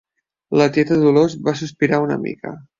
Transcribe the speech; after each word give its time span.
La 0.61 0.65
tieta 0.77 0.97
Dolors 1.03 1.37
va 1.49 1.55
sospirar 1.63 2.03
una 2.09 2.21
mica. 2.27 2.59